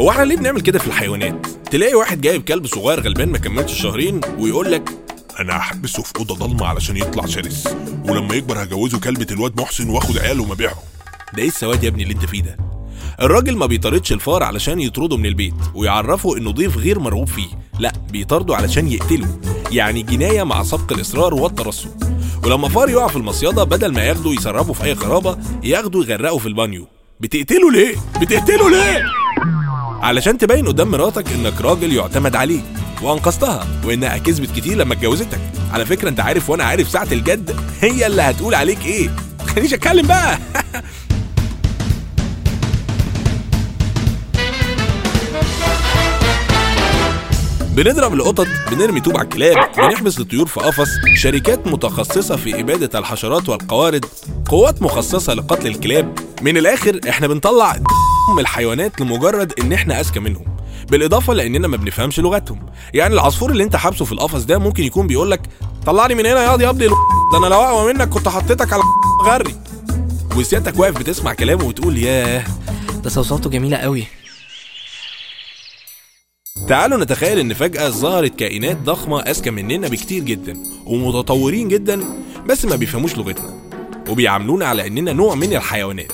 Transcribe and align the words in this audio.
هو 0.00 0.10
إحنا 0.10 0.22
ليه 0.24 0.36
بنعمل 0.36 0.60
كده 0.60 0.78
في 0.78 0.86
الحيوانات؟ 0.86 1.46
تلاقي 1.70 1.94
واحد 1.94 2.20
جايب 2.20 2.42
كلب 2.44 2.66
صغير 2.66 3.00
غلبان 3.00 3.28
ما 3.28 3.38
كملش 3.38 3.82
شهرين 3.82 4.20
ويقول 4.38 4.72
لك 4.72 4.90
أنا 5.40 5.56
هحبسه 5.56 6.02
في 6.02 6.12
أوضة 6.18 6.34
ضلمة 6.34 6.66
علشان 6.66 6.96
يطلع 6.96 7.26
شرس 7.26 7.68
ولما 8.08 8.34
يكبر 8.34 8.62
هجوزه 8.62 9.00
كلبة 9.00 9.26
الواد 9.30 9.60
محسن 9.60 9.88
وآخد 9.90 10.18
عياله 10.18 10.42
ومبيعهم 10.42 10.82
ده 11.34 11.42
إيه 11.42 11.48
السواد 11.48 11.84
يا 11.84 11.88
ابني 11.88 12.02
اللي 12.02 12.14
أنت 12.14 12.24
فيه 12.24 12.42
ده؟ 12.42 12.56
الراجل 13.22 13.56
ما 13.56 13.66
بيطاردش 13.66 14.12
الفار 14.12 14.42
علشان 14.42 14.80
يطرده 14.80 15.16
من 15.16 15.26
البيت 15.26 15.54
ويعرفه 15.74 16.36
إنه 16.36 16.50
ضيف 16.50 16.76
غير 16.76 16.98
مرغوب 16.98 17.28
فيه 17.28 17.48
لا 17.78 17.92
بيطارده 18.10 18.56
علشان 18.56 18.88
يقتله 18.92 19.38
يعني 19.72 20.02
جناية 20.02 20.42
مع 20.42 20.62
سبق 20.62 20.92
الإصرار 20.92 21.34
والترصد. 21.34 22.16
ولما 22.44 22.68
فار 22.68 22.88
يقع 22.88 23.06
في 23.08 23.16
المصيدة 23.16 23.64
بدل 23.64 23.92
ما 23.92 24.02
ياخده 24.04 24.30
يسربه 24.30 24.72
في 24.72 24.84
أي 24.84 24.94
خرابة 24.94 25.38
ياخده 25.64 26.00
يغرقه 26.00 26.38
في 26.38 26.46
البانيو. 26.46 26.86
بتقتله 27.20 27.70
ليه؟ 27.72 27.96
بتقتله 28.20 28.70
ليه؟ 28.70 29.04
علشان 30.02 30.38
تبين 30.38 30.66
قدام 30.68 30.90
مراتك 30.90 31.32
إنك 31.32 31.60
راجل 31.60 31.92
يعتمد 31.92 32.36
عليه 32.36 32.60
وأنقذتها 33.02 33.66
وإنها 33.84 34.18
كسبت 34.18 34.56
كتير 34.56 34.76
لما 34.76 34.94
اتجوزتك. 34.94 35.40
على 35.72 35.84
فكرة 35.86 36.08
أنت 36.08 36.20
عارف 36.20 36.50
وأنا 36.50 36.64
عارف 36.64 36.88
ساعة 36.88 37.08
الجد 37.12 37.56
هي 37.80 38.06
اللي 38.06 38.22
هتقول 38.22 38.54
عليك 38.54 38.86
إيه. 38.86 39.10
خلينيش 39.46 39.74
أتكلم 39.74 40.06
بقى. 40.06 40.38
بنضرب 47.76 48.14
القطط 48.14 48.46
بنرمي 48.70 49.00
طوب 49.00 49.16
على 49.16 49.24
الكلاب 49.24 49.56
بنحبس 49.76 50.20
الطيور 50.20 50.46
في 50.46 50.60
قفص 50.60 50.88
شركات 51.14 51.66
متخصصة 51.66 52.36
في 52.36 52.60
إبادة 52.60 52.98
الحشرات 52.98 53.48
والقوارض 53.48 54.04
قوات 54.48 54.82
مخصصة 54.82 55.34
لقتل 55.34 55.66
الكلاب. 55.66 56.18
من 56.42 56.56
الآخر 56.56 57.00
إحنا 57.08 57.26
بنطلع 57.26 57.76
الحيوانات 58.38 59.00
لمجرد 59.00 59.60
إن 59.60 59.72
إحنا 59.72 60.00
أذكى 60.00 60.20
منهم. 60.20 60.44
بالإضافة 60.90 61.32
لأننا 61.34 61.68
ما 61.68 61.76
بنفهمش 61.76 62.20
لغتهم. 62.20 62.66
يعني 62.94 63.14
العصفور 63.14 63.50
اللي 63.50 63.64
أنت 63.64 63.76
حابسه 63.76 64.04
في 64.04 64.12
القفص 64.12 64.42
ده 64.44 64.58
ممكن 64.58 64.84
يكون 64.84 65.06
بيقول 65.06 65.30
لك 65.30 65.40
طلعني 65.86 66.14
من 66.14 66.26
هنا 66.26 66.42
يا 66.42 66.48
قاضي 66.48 66.64
يا 66.64 66.72
ده 67.32 67.38
أنا 67.38 67.46
لو 67.46 67.60
أقوى 67.60 67.92
منك 67.92 68.08
كنت 68.08 68.28
حطيتك 68.28 68.72
على 68.72 68.82
غري. 69.24 69.54
وسيادتك 70.36 70.78
واقف 70.78 70.98
بتسمع 70.98 71.34
كلامه 71.34 71.64
وتقول 71.64 71.98
ياه. 71.98 72.44
ده 73.04 73.10
صوصاته 73.10 73.50
جميلة 73.50 73.76
قوي. 73.76 74.04
تعالوا 76.68 76.98
نتخيل 76.98 77.38
إن 77.38 77.54
فجأة 77.54 77.88
ظهرت 77.88 78.36
كائنات 78.36 78.76
ضخمة 78.76 79.20
أذكى 79.20 79.50
مننا 79.50 79.88
بكتير 79.88 80.22
جدا 80.22 80.56
ومتطورين 80.86 81.68
جدا 81.68 82.04
بس 82.46 82.64
ما 82.64 82.76
بيفهموش 82.76 83.16
لغتنا 83.16 83.54
وبيعاملونا 84.08 84.66
على 84.66 84.86
إننا 84.86 85.12
نوع 85.12 85.34
من 85.34 85.52
الحيوانات. 85.56 86.12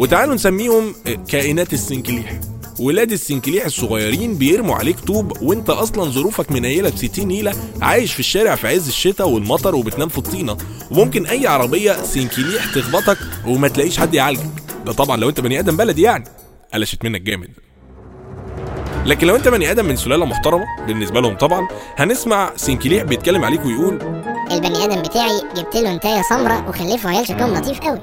وتعالوا 0.00 0.34
نسميهم 0.34 0.94
كائنات 1.28 1.72
السنكليح. 1.72 2.40
ولاد 2.78 3.12
السنكليح 3.12 3.64
الصغيرين 3.64 4.34
بيرموا 4.34 4.76
عليك 4.76 5.00
طوب 5.00 5.42
وانت 5.42 5.70
أصلا 5.70 6.10
ظروفك 6.10 6.52
منيله 6.52 6.90
ب 6.90 6.96
60 6.96 7.28
نيلة 7.28 7.52
عايش 7.82 8.12
في 8.12 8.20
الشارع 8.20 8.54
في 8.54 8.68
عز 8.68 8.88
الشتاء 8.88 9.28
والمطر 9.28 9.74
وبتنام 9.74 10.08
في 10.08 10.18
الطينة. 10.18 10.56
وممكن 10.90 11.26
أي 11.26 11.46
عربية 11.46 12.02
سنكليح 12.02 12.74
تخبطك 12.74 13.18
وما 13.46 13.68
تلاقيش 13.68 13.98
حد 13.98 14.14
يعالجك. 14.14 14.50
ده 14.86 14.92
طبعا 14.92 15.16
لو 15.16 15.28
أنت 15.28 15.40
بني 15.40 15.58
آدم 15.58 15.76
بلدي 15.76 16.02
يعني. 16.02 16.24
قلشت 16.74 17.04
منك 17.04 17.20
جامد. 17.20 17.50
لكن 19.06 19.26
لو 19.26 19.36
أنت 19.36 19.48
بني 19.48 19.70
آدم 19.70 19.84
من 19.84 19.96
سلالة 19.96 20.24
محترمة 20.24 20.64
بالنسبة 20.86 21.20
لهم 21.20 21.36
طبعا 21.36 21.68
هنسمع 21.96 22.52
سنكليح 22.56 23.02
بيتكلم 23.02 23.44
عليك 23.44 23.64
ويقول 23.64 23.94
البني 24.50 24.84
آدم 24.84 25.02
بتاعي 25.02 25.40
جبت 25.56 25.76
له 25.76 25.92
انتاية 25.92 26.22
سمراء 26.22 26.68
وخلفه 26.68 27.08
عيال 27.08 27.26
شكلهم 27.26 27.54
لطيف 27.54 27.80
قوي. 27.80 28.00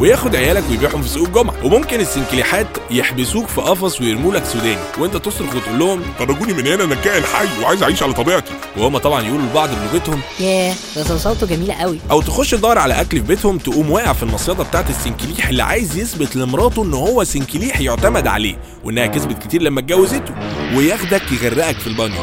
وياخد 0.00 0.36
عيالك 0.36 0.64
ويبيعهم 0.70 1.02
في 1.02 1.08
سوق 1.08 1.26
الجمعة. 1.26 1.54
وممكن 1.64 2.00
السنكليحات 2.00 2.66
يحبسوك 2.90 3.48
في 3.48 3.60
قفص 3.60 4.00
ويرموا 4.00 4.34
لك 4.34 4.44
سوداني. 4.44 4.78
وانت 4.98 5.16
تصرخ 5.16 5.54
وتقول 5.54 5.78
لهم 5.78 6.02
خرجوني 6.18 6.52
من 6.52 6.66
هنا 6.66 6.84
أنا 6.84 6.94
كائن 6.94 7.24
حي 7.24 7.62
وعايز 7.62 7.82
اعيش 7.82 8.02
على 8.02 8.12
طبيعتي. 8.12 8.52
وهما 8.76 8.98
طبعا 8.98 9.22
يقولوا 9.22 9.46
لبعض 9.46 9.68
بلغتهم. 9.68 10.20
ياه 10.40 10.74
ده 10.96 11.04
صوصاته 11.04 11.46
جميلة 11.46 11.74
قوي. 11.74 11.98
أو 12.10 12.22
تخش 12.22 12.50
تدور 12.50 12.78
على 12.78 13.00
أكل 13.00 13.16
في 13.16 13.26
بيتهم 13.26 13.58
تقوم 13.58 13.90
واقع 13.90 14.12
في 14.12 14.22
المصيدة 14.22 14.64
بتاعت 14.64 14.90
السنكليح 14.90 15.48
اللي 15.48 15.62
عايز 15.62 15.96
يثبت 15.96 16.36
لمراته 16.36 16.82
إن 16.82 16.94
هو 16.94 17.24
سنكليح 17.24 17.80
يعتمد 17.80 18.26
عليه 18.26 18.56
وإنها 18.84 19.06
كسبت 19.06 19.42
كتير 19.42 19.62
لما 19.62 19.80
اتجوزته 19.80 20.34
وياخدك 20.74 21.22
يغرقك 21.32 21.78
في 21.78 21.86
البانيو. 21.86 22.22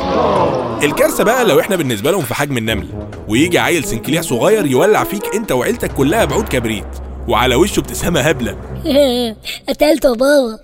الكارثة 0.84 1.24
بقى 1.24 1.46
لو 1.46 1.60
إحنا 1.60 1.76
بالنسبة 1.76 2.12
لهم 2.12 2.24
في 2.24 2.36
حجم 2.36 2.58
النمل 2.58 2.88
ويجي 3.28 3.60
عيل 3.60 3.84
سنكليح 3.84 4.22
صغير 4.22 4.66
يولع 4.66 5.04
فيك 5.04 5.36
أنت 5.36 5.52
وعيلتك 5.52 5.94
كلها 5.94 6.26
بعود 6.26 6.48
كبريت. 6.48 7.07
وعلى 7.28 7.56
وشه 7.56 7.80
ابتسامة 7.80 8.20
هبلة. 8.22 8.58
قتلته 9.70 10.16
بابا. 10.16 10.60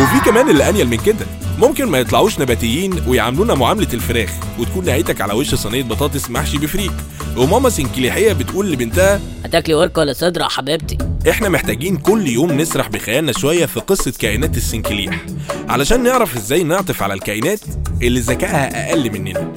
وفي 0.00 0.20
كمان 0.24 0.50
اللي 0.50 0.68
أنيل 0.68 0.88
من 0.88 0.96
كده. 0.96 1.26
ممكن 1.58 1.84
ما 1.86 1.98
يطلعوش 1.98 2.40
نباتيين 2.40 3.02
ويعاملونا 3.08 3.54
معاملة 3.54 3.88
الفراخ 3.94 4.30
وتكون 4.58 4.84
نهايتك 4.84 5.20
على 5.20 5.32
وش 5.32 5.54
صينية 5.54 5.82
بطاطس 5.82 6.30
محشي 6.30 6.58
بفريك. 6.58 6.92
وماما 7.36 7.70
سنكليحية 7.70 8.32
بتقول 8.32 8.72
لبنتها 8.72 9.20
هتاكلي 9.44 9.74
ورك 9.74 9.98
ولا 9.98 10.12
صدر 10.12 10.40
يا 10.40 10.48
حبيبتي؟ 10.48 10.98
إحنا 11.30 11.48
محتاجين 11.48 11.96
كل 11.96 12.26
يوم 12.26 12.52
نسرح 12.52 12.88
بخيالنا 12.88 13.32
شوية 13.32 13.66
في 13.66 13.80
قصة 13.80 14.12
كائنات 14.18 14.56
السنكليح. 14.56 15.24
علشان 15.68 16.02
نعرف 16.02 16.36
إزاي 16.36 16.62
نعطف 16.62 17.02
على 17.02 17.14
الكائنات 17.14 17.60
اللي 18.02 18.20
ذكائها 18.20 18.90
أقل 18.90 19.10
مننا. 19.12 19.54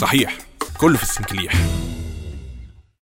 صحيح 0.00 0.38
كله 0.78 0.96
في 0.96 1.02
السنكليح. 1.02 1.52